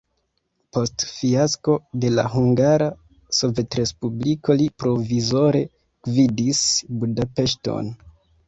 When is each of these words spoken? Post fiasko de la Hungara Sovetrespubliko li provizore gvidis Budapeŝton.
Post 0.75 1.03
fiasko 1.09 1.75
de 2.05 2.09
la 2.13 2.25
Hungara 2.35 2.87
Sovetrespubliko 3.41 4.57
li 4.63 4.67
provizore 4.85 5.63
gvidis 6.11 6.65
Budapeŝton. 7.05 7.97